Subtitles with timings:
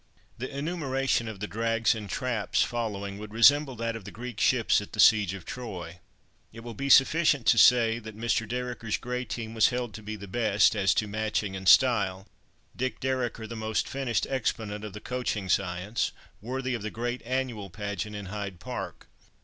[0.39, 4.81] The enumeration of the drags and traps following would resemble that of the Greek ships
[4.81, 5.99] at the siege of Troy.
[6.51, 8.47] It will be sufficient to say that Mr.
[8.49, 12.25] Dereker's grey team was held to be the best, as to matching and style;
[12.75, 18.15] Dick Dereker, the most finished exponent of the coaching science—worthy of the great annual pageant
[18.15, 19.07] in Hyde Park.